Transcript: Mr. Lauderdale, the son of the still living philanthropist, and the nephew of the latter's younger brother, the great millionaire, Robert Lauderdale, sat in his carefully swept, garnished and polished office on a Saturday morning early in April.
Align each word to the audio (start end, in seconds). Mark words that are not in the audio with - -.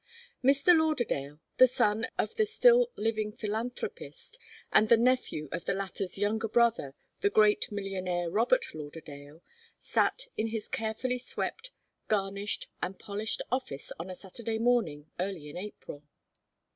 Mr. 0.43 0.75
Lauderdale, 0.75 1.39
the 1.57 1.67
son 1.67 2.07
of 2.17 2.33
the 2.33 2.47
still 2.47 2.89
living 2.95 3.31
philanthropist, 3.31 4.39
and 4.73 4.89
the 4.89 4.97
nephew 4.97 5.47
of 5.51 5.65
the 5.65 5.75
latter's 5.75 6.17
younger 6.17 6.47
brother, 6.47 6.95
the 7.19 7.29
great 7.29 7.71
millionaire, 7.71 8.27
Robert 8.31 8.65
Lauderdale, 8.73 9.43
sat 9.77 10.25
in 10.35 10.47
his 10.47 10.67
carefully 10.67 11.19
swept, 11.19 11.69
garnished 12.07 12.67
and 12.81 12.97
polished 12.97 13.43
office 13.51 13.93
on 13.99 14.09
a 14.09 14.15
Saturday 14.15 14.57
morning 14.57 15.11
early 15.19 15.51
in 15.51 15.55
April. 15.55 16.01